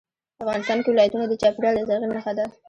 [0.43, 2.45] افغانستان کې ولایتونه د چاپېریال د تغیر نښه ده.